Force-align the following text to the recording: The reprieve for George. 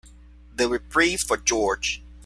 The 0.55 0.67
reprieve 0.67 1.19
for 1.27 1.37
George. 1.37 2.01